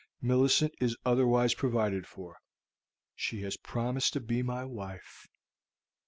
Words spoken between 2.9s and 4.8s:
she has promised to be my